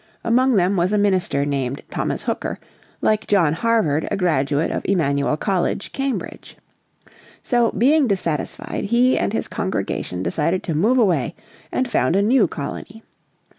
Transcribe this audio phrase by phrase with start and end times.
[0.23, 2.59] Among them was a minister named Thomas Hooker,
[3.01, 6.57] like John Harvard a graduate of Emmanuel College, Cambridge.
[7.43, 11.35] So, being dissatisfied, he and his congregation decided to move away
[11.71, 13.03] and found a new colony.